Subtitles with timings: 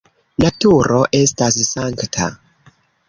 [0.43, 2.31] Naturo estas sankta.